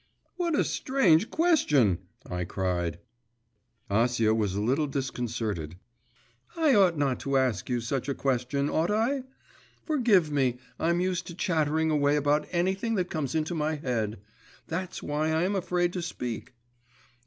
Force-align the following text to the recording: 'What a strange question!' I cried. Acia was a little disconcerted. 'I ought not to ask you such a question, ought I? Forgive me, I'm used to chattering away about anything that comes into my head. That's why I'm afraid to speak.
'What 0.35 0.55
a 0.55 0.63
strange 0.63 1.29
question!' 1.29 1.99
I 2.27 2.43
cried. 2.43 2.97
Acia 3.87 4.33
was 4.35 4.55
a 4.55 4.59
little 4.59 4.87
disconcerted. 4.87 5.75
'I 6.57 6.73
ought 6.73 6.97
not 6.97 7.19
to 7.19 7.37
ask 7.37 7.69
you 7.69 7.79
such 7.79 8.09
a 8.09 8.15
question, 8.15 8.67
ought 8.67 8.89
I? 8.89 9.25
Forgive 9.85 10.31
me, 10.31 10.57
I'm 10.79 11.01
used 11.01 11.27
to 11.27 11.35
chattering 11.35 11.91
away 11.91 12.15
about 12.15 12.47
anything 12.51 12.95
that 12.95 13.11
comes 13.11 13.35
into 13.35 13.53
my 13.53 13.75
head. 13.75 14.17
That's 14.65 15.03
why 15.03 15.31
I'm 15.31 15.55
afraid 15.55 15.93
to 15.93 16.01
speak. 16.01 16.55